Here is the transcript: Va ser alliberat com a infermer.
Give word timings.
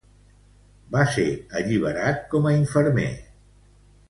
Va 0.95 1.03
ser 1.15 1.25
alliberat 1.59 2.25
com 2.33 2.49
a 2.49 2.55
infermer. 2.63 3.07